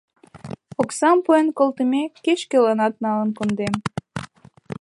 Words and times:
Оксам 0.81 1.17
пуэн 1.25 1.47
колтымек, 1.57 2.11
кеч-кӧланат 2.25 2.93
налын 3.03 3.29
кондем. 3.37 3.75